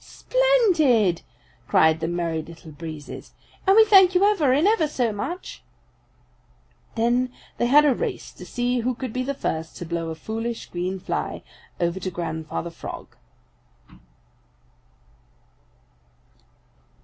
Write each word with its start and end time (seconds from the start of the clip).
"Splendid!" 0.03 1.21
cried 1.67 1.99
the 1.99 2.07
Merry 2.07 2.41
Little 2.41 2.71
Breezes. 2.71 3.33
"And 3.67 3.75
we 3.75 3.85
thank 3.85 4.15
you 4.15 4.23
ever 4.23 4.51
and 4.51 4.67
ever 4.67 4.87
so 4.87 5.13
much!" 5.13 5.61
Then 6.95 7.31
they 7.59 7.67
had 7.67 7.85
a 7.85 7.93
race 7.93 8.31
to 8.31 8.43
see 8.43 8.79
who 8.79 8.95
could 8.95 9.13
be 9.13 9.21
the 9.21 9.35
first 9.35 9.77
to 9.77 9.85
blow 9.85 10.09
a 10.09 10.15
foolish 10.15 10.65
green 10.71 10.99
fly 10.99 11.43
over 11.79 11.99
to 11.99 12.09
Grandfather 12.09 12.71
Frog. 12.71 13.15